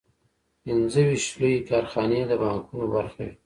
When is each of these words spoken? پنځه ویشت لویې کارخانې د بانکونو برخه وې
پنځه 0.63 1.01
ویشت 1.07 1.31
لویې 1.39 1.65
کارخانې 1.69 2.19
د 2.27 2.31
بانکونو 2.41 2.85
برخه 2.95 3.19
وې 3.25 3.33